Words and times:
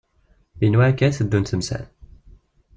Yenwa 0.61 0.83
akka 0.89 1.05
i 1.07 1.11
teddunt 1.17 1.49
temsal. 1.51 1.83